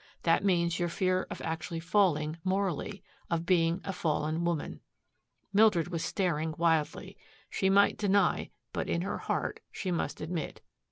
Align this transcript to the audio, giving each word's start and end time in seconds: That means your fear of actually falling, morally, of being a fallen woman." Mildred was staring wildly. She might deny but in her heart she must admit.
That 0.23 0.43
means 0.43 0.79
your 0.79 0.89
fear 0.89 1.27
of 1.29 1.43
actually 1.43 1.79
falling, 1.79 2.39
morally, 2.43 3.03
of 3.29 3.45
being 3.45 3.81
a 3.83 3.93
fallen 3.93 4.43
woman." 4.43 4.79
Mildred 5.53 5.89
was 5.89 6.03
staring 6.03 6.55
wildly. 6.57 7.19
She 7.51 7.69
might 7.69 7.99
deny 7.99 8.49
but 8.73 8.89
in 8.89 9.03
her 9.03 9.19
heart 9.19 9.59
she 9.71 9.91
must 9.91 10.19
admit. 10.19 10.61